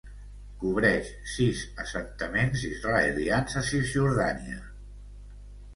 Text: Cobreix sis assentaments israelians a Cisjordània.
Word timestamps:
Cobreix 0.61 1.11
sis 1.33 1.61
assentaments 1.83 2.65
israelians 2.71 3.61
a 3.63 3.65
Cisjordània. 3.71 4.63